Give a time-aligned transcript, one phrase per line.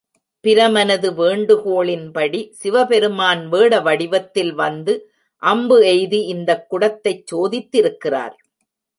[0.43, 4.93] பிரமனது வேண்டுகோளின்படி, சிவபெருமான் வேட வடிவத்தில் வந்து
[5.43, 8.35] அம்பு எய்து இந்தக் குடத்தைச் சோதித்திருக்கிறார்.